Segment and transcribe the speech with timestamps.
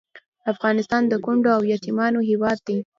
[0.51, 2.77] افغانستان د کونډو او یتیمانو هیواد دی